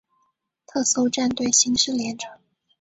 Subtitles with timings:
[0.65, 2.27] 特搜战队刑事连者。